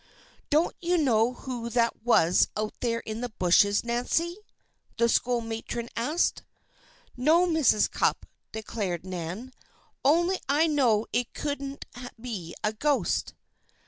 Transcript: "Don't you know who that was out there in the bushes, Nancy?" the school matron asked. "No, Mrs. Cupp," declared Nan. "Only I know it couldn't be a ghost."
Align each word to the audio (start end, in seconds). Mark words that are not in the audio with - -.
"Don't 0.49 0.75
you 0.81 0.97
know 0.97 1.33
who 1.35 1.69
that 1.69 2.01
was 2.03 2.47
out 2.57 2.73
there 2.79 3.01
in 3.01 3.21
the 3.21 3.29
bushes, 3.29 3.83
Nancy?" 3.83 4.35
the 4.97 5.07
school 5.07 5.41
matron 5.41 5.89
asked. 5.95 6.41
"No, 7.15 7.45
Mrs. 7.45 7.87
Cupp," 7.87 8.25
declared 8.51 9.05
Nan. 9.05 9.53
"Only 10.03 10.39
I 10.49 10.65
know 10.65 11.05
it 11.13 11.35
couldn't 11.35 11.85
be 12.19 12.55
a 12.63 12.73
ghost." 12.73 13.35